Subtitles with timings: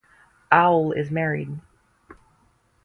[0.51, 1.59] Aol is married.